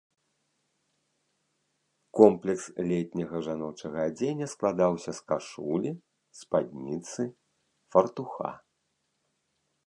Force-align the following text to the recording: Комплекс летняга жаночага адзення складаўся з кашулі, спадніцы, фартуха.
Комплекс 2.19 2.63
летняга 2.91 3.37
жаночага 3.49 3.97
адзення 4.13 4.47
складаўся 4.55 5.11
з 5.19 5.29
кашулі, 5.33 5.91
спадніцы, 6.41 7.21
фартуха. 7.95 8.51